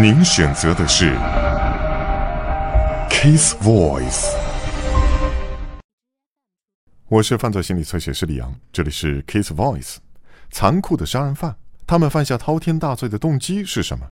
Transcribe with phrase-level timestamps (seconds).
[0.00, 1.12] 您选择的是
[3.10, 4.32] Case Voice。
[7.08, 9.96] 我是犯罪心理测写师李阳，这里是 Case Voice。
[10.50, 14.06] 残酷的杀人犯，他们犯下滔天大罪的动机是什么？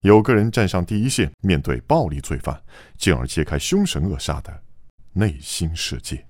[0.00, 2.60] 有个人站上第一线，面对暴力罪犯，
[2.98, 4.60] 进而揭开凶神恶煞的
[5.12, 6.26] 内心世界。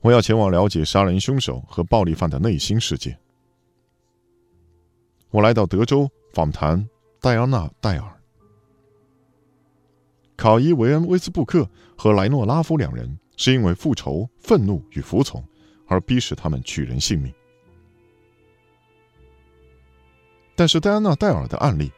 [0.00, 3.16] 我要前往了解杀人凶手和暴力犯的内心世界。
[5.30, 6.88] 我来到德州访谈
[7.20, 8.20] 戴安娜·戴尔。
[10.36, 15.44] 考伊·维恩·威斯布克和莱诺拉夫两人是因为复仇、愤怒与服从
[15.86, 17.32] 而逼使他们取人性命。
[20.56, 21.92] 但是戴安娜·戴尔的案例，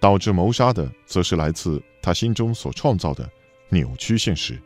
[0.00, 3.30] 导致谋杀的，则是来自他心中所创造的
[3.68, 4.60] 扭曲现实。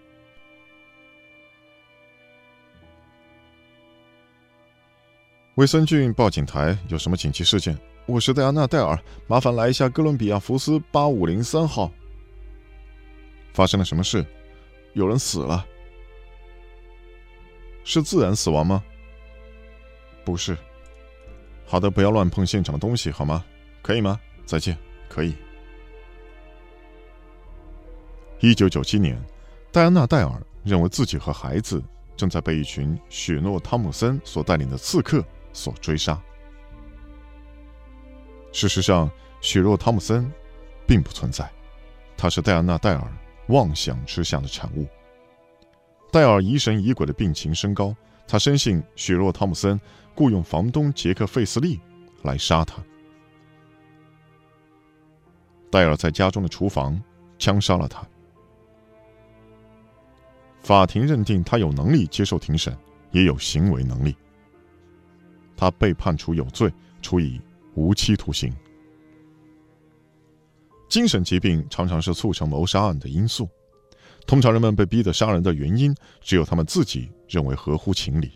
[5.62, 7.78] 威森郡报警台有什么紧急事件？
[8.04, 11.88] 我是戴安娜·戴尔，麻烦来一下哥伦比亚福斯八五零三号。
[13.52, 14.26] 发生了什么事？
[14.92, 15.64] 有人死了。
[17.84, 18.82] 是自然死亡吗？
[20.24, 20.58] 不是。
[21.64, 23.44] 好的，不要乱碰现场的东西，好吗？
[23.82, 24.18] 可以吗？
[24.44, 24.76] 再见。
[25.08, 25.32] 可以。
[28.40, 29.16] 一九九七年，
[29.70, 31.80] 戴安娜·戴尔认为自己和孩子
[32.16, 35.24] 正在被一群雪诺·汤姆森所带领的刺客。
[35.52, 36.20] 所追杀。
[38.52, 40.30] 事实上，雪若·汤姆森
[40.86, 41.50] 并不存在，
[42.16, 43.12] 他是戴安娜·戴尔
[43.48, 44.86] 妄想之下的产物。
[46.10, 47.96] 戴尔疑神疑鬼的病情升高，
[48.28, 49.80] 他深信雪若·汤姆森
[50.14, 51.80] 雇佣房东杰克·费斯利
[52.22, 52.82] 来杀他。
[55.70, 57.02] 戴尔在家中的厨房
[57.38, 58.06] 枪杀了他。
[60.60, 62.76] 法庭认定他有能力接受庭审，
[63.10, 64.14] 也有行为能力。
[65.62, 66.68] 他被判处有罪，
[67.02, 67.40] 处以
[67.76, 68.52] 无期徒刑。
[70.88, 73.48] 精神疾病常常是促成谋杀案的因素。
[74.26, 78.32] 通常人们被逼的杀人的原因，只有他们自己认为合乎情理。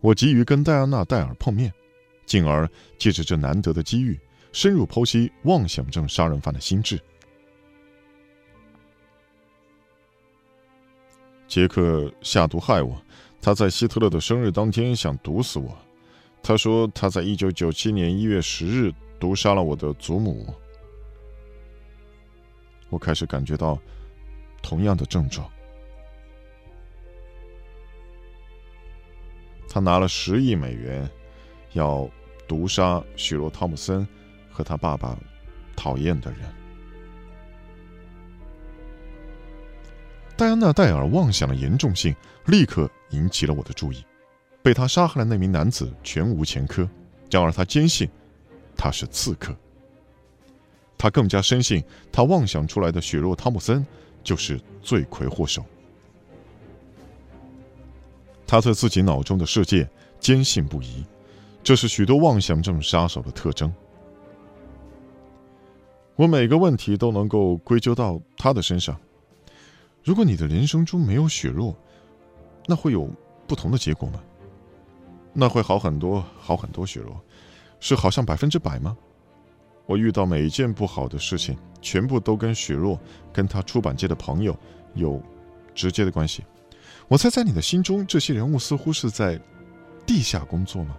[0.00, 1.72] 我急于跟戴安娜·戴尔碰面，
[2.26, 2.68] 进而
[2.98, 4.18] 借着这难得的机遇，
[4.50, 7.00] 深入剖析妄想症杀人犯的心智。
[11.46, 13.00] 杰克下毒害我。
[13.40, 15.76] 他在希特勒的生日当天想毒死我。
[16.42, 20.46] 他说他在一九九七年一月十日毒杀了我的祖母。
[22.90, 23.78] 我开始感觉到
[24.62, 25.50] 同样的症状。
[29.68, 31.08] 他拿了十亿美元，
[31.72, 32.08] 要
[32.46, 34.06] 毒杀许罗·汤姆森
[34.50, 35.18] 和他爸爸
[35.76, 36.57] 讨厌的人。
[40.38, 42.16] 戴安娜·戴尔妄想的严重性
[42.46, 42.90] 立刻。
[43.10, 44.04] 引起了我的注意，
[44.62, 46.86] 被他杀害的那名男子全无前科，
[47.30, 48.06] 然而他坚信
[48.76, 49.56] 他是刺客。
[50.98, 51.82] 他更加深信
[52.12, 53.82] 他妄想出来的雪若·汤姆森
[54.22, 55.64] 就是罪魁祸首。
[58.46, 59.88] 他对自己脑中的世界
[60.20, 61.02] 坚信不疑，
[61.64, 63.72] 这是许多妄想症杀手的特征。
[66.14, 68.94] 我每个问题都能够归咎到他的身上。
[70.04, 71.76] 如果你的人生中没有雪若，
[72.66, 73.08] 那会有
[73.46, 74.20] 不同的结果吗？
[75.32, 76.86] 那会好很多，好很多。
[76.86, 77.20] 雪若，
[77.80, 78.96] 是好像百分之百吗？
[79.86, 82.98] 我遇到每一件不好的事情，全部都跟雪若
[83.32, 84.54] 跟他出版界的朋友
[84.94, 85.22] 有
[85.74, 86.44] 直接的关系。
[87.06, 89.40] 我猜，在你的心中，这些人物似乎是在
[90.06, 90.96] 地下工作吗？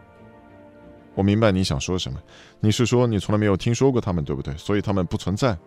[1.15, 2.19] 我明白你想说什么。
[2.59, 4.55] 你是说你从来没有听说过他们，对不对？
[4.57, 5.57] 所以他们不存在。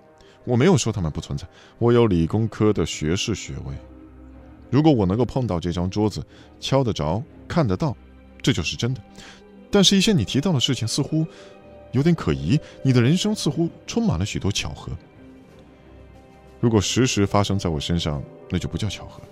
[0.45, 1.47] 我没有说他们不存在。
[1.79, 3.75] 我有理工科的学士学位。
[4.71, 6.25] 如果我能够碰到这张桌子，
[6.59, 7.97] 敲得着，看得到，
[8.41, 9.03] 这就是真的。
[9.71, 11.27] 但是，一些你提到的事情似乎
[11.93, 12.59] 有点可疑。
[12.83, 14.93] 你的人生似乎充满了许多巧合。
[16.61, 19.23] 如果时时发生在我身上，那就不叫巧合。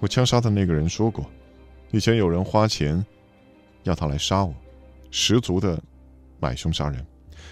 [0.00, 1.24] 我枪杀的那个人说过，
[1.90, 3.04] 以前有人花钱
[3.84, 4.54] 要他来杀我，
[5.10, 5.80] 十足的
[6.40, 7.06] 买凶杀人。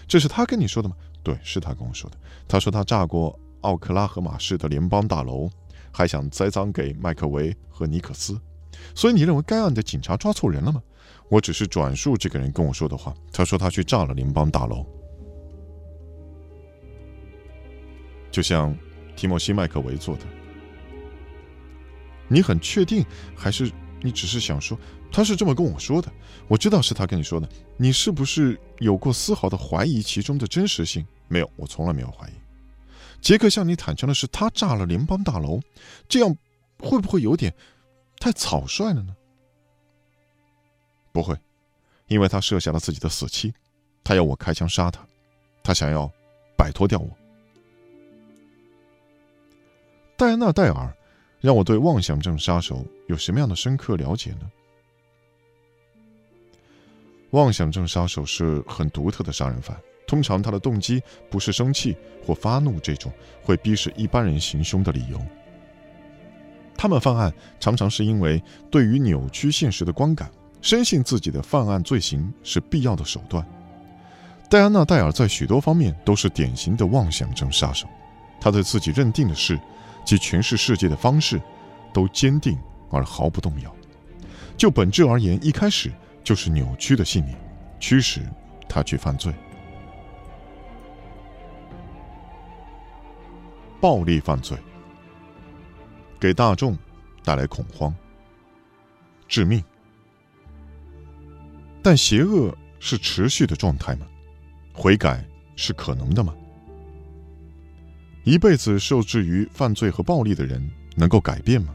[0.07, 0.97] 这是他跟你说的吗？
[1.23, 2.17] 对，是他跟我说的。
[2.47, 3.39] 他说他炸过。
[3.63, 5.49] 奥克拉荷马市的联邦大楼，
[5.93, 8.37] 还想栽赃给麦克维和尼克斯，
[8.93, 10.83] 所以你认为该案的警察抓错人了吗？
[11.29, 13.15] 我只是转述这个人跟我说的话。
[13.33, 14.85] 他说他去炸了联邦大楼，
[18.33, 18.77] 就像
[19.15, 20.23] 提莫西·麦克维做的。
[22.27, 23.07] 你很确定，
[23.37, 24.77] 还是你只是想说
[25.13, 26.13] 他是这么跟我说的？
[26.49, 27.49] 我知道是他跟你说的。
[27.77, 31.07] 你是不是有过丝毫的怀疑其中的真实性？
[31.29, 32.33] 没有，我从来没有怀疑。
[33.21, 35.61] 杰克向你坦诚的是他炸了联邦大楼，
[36.09, 36.37] 这样
[36.79, 37.55] 会不会有点
[38.19, 39.15] 太草率了呢？
[41.13, 41.37] 不会，
[42.09, 43.55] 因为他设下了自己的死期，
[44.03, 45.07] 他要我开枪杀他，
[45.63, 46.11] 他想要
[46.57, 47.11] 摆脱掉我。
[50.17, 50.97] 戴安娜·戴尔
[51.41, 54.51] 让我对妄想症杀手有什么样的深刻了解呢？
[57.33, 59.77] 妄想症杀手是很独特的杀人犯，
[60.07, 61.97] 通常他的动机不是生气
[62.27, 63.13] 或发怒这种
[63.43, 65.21] 会逼使一般人行凶的理由。
[66.77, 70.31] 他们犯案常常是因为对于扭曲现实的观感。
[70.61, 73.45] 深信自己的犯案罪行是必要的手段。
[74.49, 77.89] 戴安娜·戴尔在许多方面都是典型的妄想症杀手，
[78.41, 79.59] 他对自己认定的事
[80.05, 81.43] 及诠释世界的方式
[81.93, 82.57] 都坚定
[82.91, 83.75] 而毫不动摇。
[84.57, 85.91] 就本质而言，一开始
[86.23, 87.37] 就是扭曲的信念
[87.81, 88.21] 驱使
[88.69, 89.33] 他去犯罪。
[93.81, 94.57] 暴力犯罪
[96.21, 96.79] 给大众
[97.25, 97.93] 带来恐慌，
[99.27, 99.63] 致命。
[101.83, 104.07] 但邪恶是持续的状态吗？
[104.73, 105.25] 悔改
[105.57, 106.33] 是可能的吗？
[108.23, 110.65] 一辈子受制于犯罪和暴力的人
[110.95, 111.75] 能够改变吗？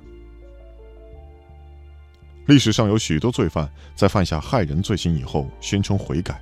[2.48, 6.42] 历史上有许多罪犯在犯下害人罪行以后宣称悔改，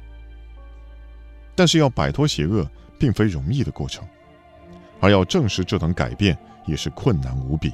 [1.56, 2.70] 但是要摆脱邪恶
[3.00, 4.08] 并非容易的过程，
[5.02, 7.74] 而要证实这等改变也是困难无比。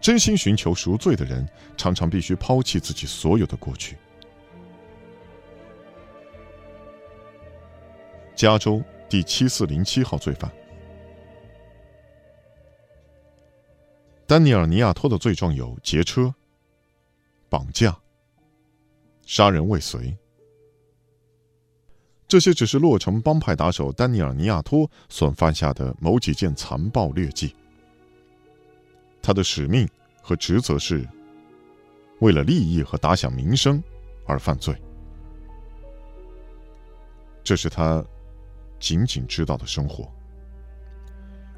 [0.00, 3.96] 真心寻求赎罪的人常常必须抛弃自己所有的过去。
[8.36, 10.48] 加州第七四零七号罪犯
[14.26, 16.32] 丹尼尔·尼亚托的罪状有劫车、
[17.48, 17.96] 绑架、
[19.24, 20.16] 杀人未遂。
[22.28, 27.54] 这些只是洛城帮派打手丹尼尔·尼亚托所犯下的某几件残暴劣迹。
[29.22, 29.88] 他的使命
[30.22, 31.08] 和职责是
[32.20, 33.82] 为了利益和打响名声
[34.24, 34.74] 而犯罪，
[37.42, 38.04] 这是他。
[38.78, 40.06] 仅仅知道的生活。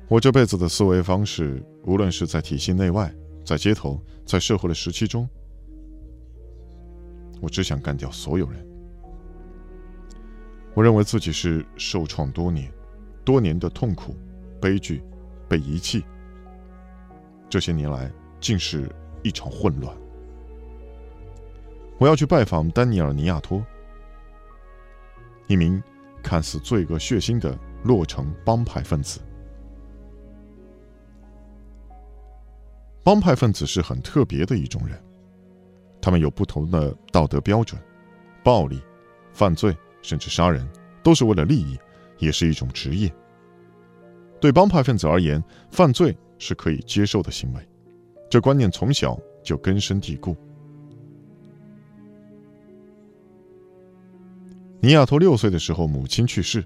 [0.06, 3.12] 我这辈子的思维方式，无论是在体系内外，
[3.44, 5.28] 在街头，在社会的时期中，
[7.40, 8.66] 我只想干掉所有人。
[10.74, 12.72] 我认为自己是受创多年，
[13.24, 14.16] 多年的痛苦、
[14.60, 15.02] 悲剧、
[15.48, 16.04] 被遗弃，
[17.48, 18.90] 这些年来竟是
[19.22, 19.96] 一场混乱。
[21.98, 23.64] 我要去拜访丹尼尔·尼亚托，
[25.46, 25.82] 一名。
[26.20, 29.20] 看似罪恶血腥的洛城帮派分子。
[33.04, 35.00] 帮派分子是很特别的一种人，
[36.00, 37.80] 他们有不同的道德标准，
[38.42, 38.80] 暴力、
[39.32, 40.68] 犯罪甚至杀人
[41.02, 41.78] 都是为了利益，
[42.18, 43.12] 也是一种职业。
[44.40, 47.68] 对帮派分子而言，犯罪是可以接受的行为，
[48.30, 50.36] 这观念从小就根深蒂固。
[54.80, 56.64] 尼亚托六岁的时候，母亲去世。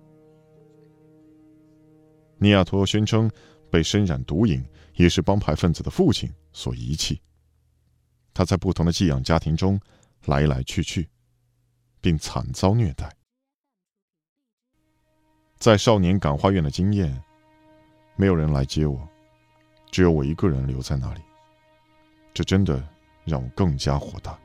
[2.37, 3.31] 尼亚托宣称
[3.71, 4.63] 被身染毒瘾，
[4.97, 7.19] 也是帮派分子的父亲所遗弃。
[8.35, 9.81] 他在不同的寄养家庭中
[10.27, 11.09] 来来去去，
[12.01, 13.11] 并惨遭虐待。
[15.59, 17.23] 在少年感化院的经验，
[18.17, 19.09] 没有人来接我，
[19.91, 21.21] 只有我一个人留在那里。
[22.35, 22.83] 这真的
[23.25, 24.39] 让我更加火大。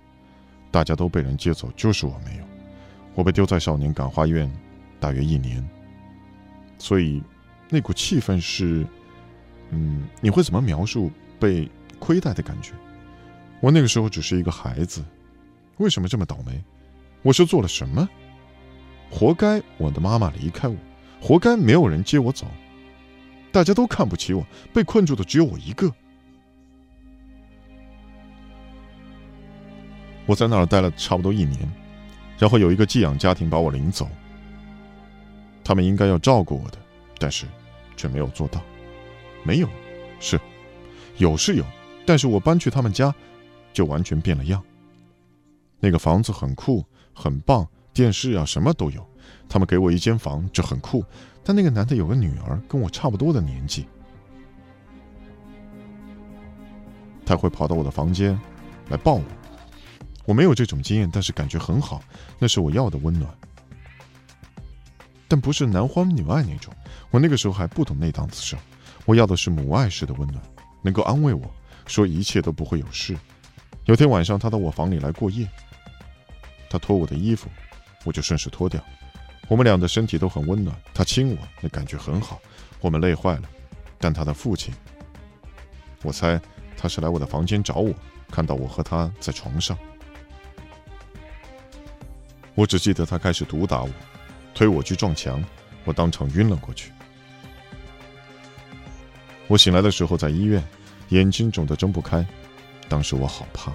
[0.70, 2.46] 大家都被人接走，就是我没有。
[3.16, 4.52] 我被丢在少年感化院，
[5.00, 5.68] 大约一年。
[6.78, 7.24] 所以，
[7.70, 8.86] 那股气氛是，
[9.72, 11.10] 嗯，你会怎么描述
[11.40, 12.74] 被亏待的感觉？
[13.60, 15.04] 我那个时候只是一个孩子，
[15.78, 16.64] 为什么这么倒霉？
[17.22, 18.08] 我是做了什么？
[19.10, 20.76] 活该我的妈妈离开我，
[21.22, 22.46] 活该没有人接我走，
[23.52, 25.92] 大家都看不起我，被困住的只有我一个。
[30.26, 31.58] 我在那儿待了差不多一年。
[32.38, 34.08] 然后有一个寄养家庭把我领走，
[35.64, 36.78] 他们应该要照顾我的，
[37.18, 37.48] 但是
[37.96, 38.62] 却没有做到。
[39.44, 39.68] 没有，
[40.20, 40.40] 是，
[41.18, 41.66] 有是有，
[42.06, 43.12] 但是我搬去他们家，
[43.78, 44.60] 就完全变了样。
[45.80, 49.08] 那个房子很酷，很棒，电视啊什么都有。
[49.48, 51.06] 他们给我一间房，这很酷。
[51.44, 53.86] 但那个男的有个女儿，跟我差不多的年纪，
[57.24, 58.40] 他会跑到我的房间
[58.90, 59.24] 来抱我。
[60.26, 62.02] 我没有这种经验，但是感觉很好，
[62.40, 63.32] 那是我要的温暖，
[65.28, 66.74] 但不是男欢女爱那种。
[67.12, 68.58] 我那个时候还不懂那档子事，
[69.06, 70.44] 我要的是母爱式的温暖，
[70.82, 71.44] 能够安慰我
[71.86, 73.16] 说一切都不会有事。
[73.88, 75.48] 有天晚上，他到我房里来过夜，
[76.70, 77.50] 他脱我的衣服，
[78.03, 78.84] 我就顺势脱掉，
[79.48, 82.41] 我们俩的身体都很温暖，他亲我，那感觉很好。
[82.82, 83.44] 我们累坏了，
[83.98, 84.74] 但他的父亲，
[86.03, 86.39] 我猜
[86.75, 87.94] 他是来我的房间找我，
[88.29, 89.77] 看到我和他在床上。
[92.56, 93.89] 我只记得他开始毒打我，
[94.53, 95.41] 推我去撞墙，
[95.86, 96.91] 我当场晕了过去。
[99.48, 100.62] 我醒来的时候在医院，
[101.08, 102.25] 眼睛肿得睁不开，
[102.89, 103.72] 当时我好怕。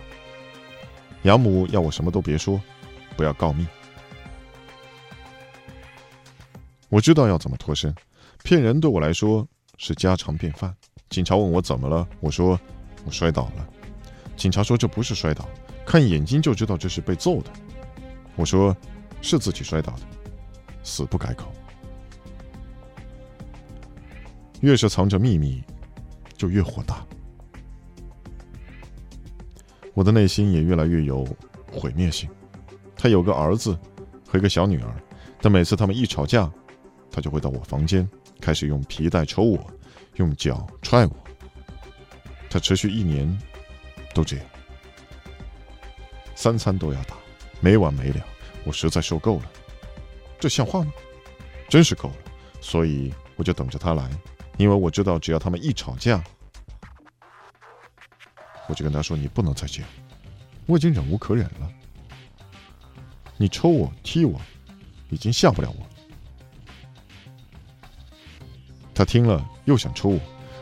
[1.23, 2.61] 养母要我什么都别说，
[3.17, 3.67] 不要告密。
[6.89, 7.95] 我知道要怎么脱身，
[8.43, 9.47] 骗人对我来说
[9.79, 10.75] 是家常便饭。
[11.09, 12.59] 警察问我怎么了，我说
[13.05, 13.69] 我摔倒了。
[14.37, 15.49] 警察说这不是摔倒，
[15.87, 17.51] 看眼睛就知道这是被揍的。
[18.35, 18.77] 我说
[19.21, 20.03] 是自己摔倒的，
[20.83, 21.53] 死不改口。
[24.61, 25.63] 越是藏着秘密，
[26.37, 27.07] 就越火大。
[29.95, 31.27] 我的内心也越来越有
[31.71, 32.29] 毁灭性。
[32.97, 33.79] 他有个儿子
[34.29, 34.95] 和一个小女儿，
[35.41, 36.51] 但每次他们一吵架。
[37.15, 38.09] 他就会到我房间，
[38.41, 39.71] 开始用皮带抽我，
[40.15, 41.15] 用脚踹我。
[42.49, 43.39] 他持续一年，
[44.15, 44.47] 都这样，
[46.35, 47.15] 三餐都要打，
[47.61, 48.25] 没完没了。
[48.65, 49.53] 我实在受够了，
[50.41, 50.91] 这像话吗？
[51.69, 52.15] 真是够了。
[52.63, 54.09] 所以我就等着他来，
[54.57, 56.25] 因为我知道，只要他们一吵架，
[58.73, 59.91] 我就跟他说：“你不能再这样，
[60.65, 61.71] 我已经忍无可忍了。
[63.37, 64.41] 你抽我、踢我，
[65.11, 65.87] 已经吓不了我。”
[68.95, 70.19] 他听了又想抽我，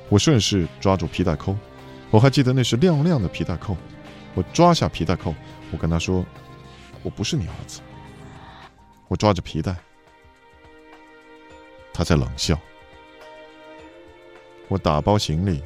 [0.09, 1.57] 我顺势抓住皮带扣，
[2.11, 3.77] 我还记得那是亮亮的皮带扣，
[4.35, 5.33] 我抓下皮带扣，
[5.71, 6.27] 我跟他说
[7.05, 7.81] ：“我不是你儿子。”
[9.07, 9.77] 我抓着皮带，
[11.93, 12.59] 他在冷笑。
[14.67, 15.63] 我打包行李，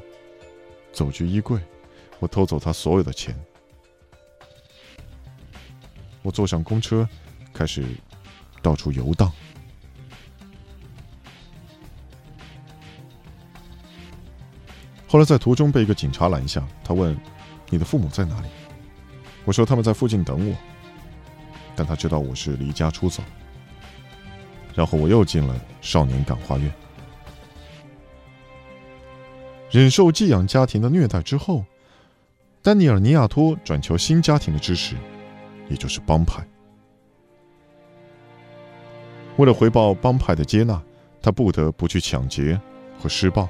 [0.93, 1.59] 走去衣柜，
[2.19, 3.35] 我偷走他所有的钱。
[6.23, 7.07] 我坐上公车，
[7.53, 7.85] 开始
[8.63, 9.31] 到处游荡。
[15.07, 17.17] 后来在途中被一个警察拦下，他问
[17.71, 18.49] ：“你的父母在哪里？”
[19.45, 20.57] 我说：“他们在附近等我。”
[21.77, 23.23] 但他知道我是离家出走。
[24.75, 26.73] 然后我又进了少年感化院，
[29.71, 31.65] 忍受寄养家庭的虐待之后，
[32.65, 34.97] 丹尼尔·尼亚托转求新家庭的支持，
[35.69, 36.43] 也就是帮派。
[39.37, 40.83] 为了回报帮派的接纳，
[41.21, 42.59] 他不得不去抢劫
[42.99, 43.47] 和施暴。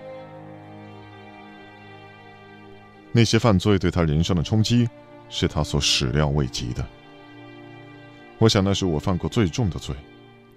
[3.12, 4.88] 那些犯罪对他人生的冲击，
[5.28, 6.84] 是他所始料未及的。
[8.38, 9.94] 我想那是我犯过最重的罪，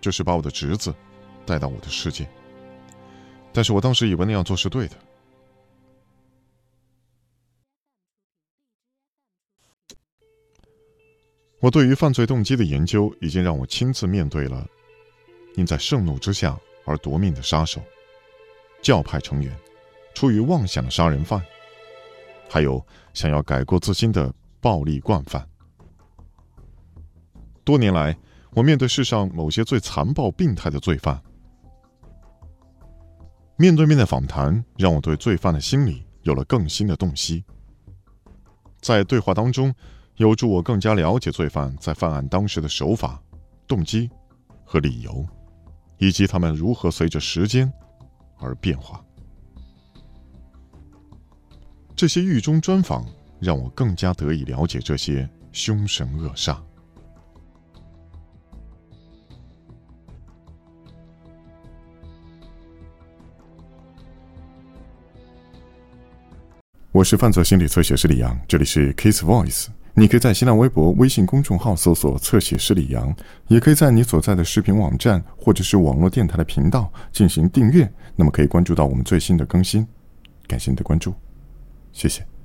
[0.01, 0.91] 就是把我的侄子
[1.45, 2.27] 带到我的世界。
[3.53, 4.95] 但是我当时以为那样做是对的。
[11.59, 14.65] 我对于犯罪动机的研究，已经让我亲自面对了
[15.55, 17.81] 因在盛怒之下而夺命的杀手、
[18.81, 19.57] 教派成员、
[20.13, 21.41] 出于妄想的杀人犯。
[22.49, 25.45] 还有想要改过自新的暴力惯犯。
[27.65, 28.17] 多年来，
[28.51, 31.21] 我面对世上某些最残暴、病态的罪犯，
[33.57, 37.43] 面对面的访谈让我对罪犯的心理有了更新的洞悉。
[38.79, 39.73] 在对话当中，
[40.17, 43.21] 有助我更加了解罪犯在犯案当时的手法、
[43.67, 44.09] 动机
[44.65, 45.23] 和理由，
[45.99, 47.71] 以及他们如何随着时间
[48.39, 49.03] 而变化。
[51.95, 53.05] 这些狱中专访
[53.39, 56.57] 让我更加得以了解这些凶神恶煞。
[66.91, 69.67] 我是犯罪心理测写师李阳，这里是 Case Voice。
[69.99, 73.11] 你可以在新浪微博、微信公众号搜索“侧写师李阳”，
[73.49, 79.87] 也可以在你所在的视频网站或者是网络电台的频道进行订阅，那么可以关注到我们最新的更新。
[80.45, 81.15] 感谢你的关注。
[81.91, 82.36] 谢谢。